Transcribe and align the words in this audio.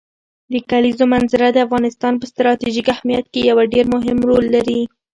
د 0.53 0.53
کلیزو 0.69 1.05
منظره 1.13 1.47
د 1.51 1.57
افغانستان 1.65 2.13
په 2.17 2.25
ستراتیژیک 2.31 2.87
اهمیت 2.95 3.25
کې 3.33 3.41
یو 3.49 3.57
ډېر 3.73 3.85
مهم 3.95 4.17
رول 4.29 4.45
لري. 4.55 4.81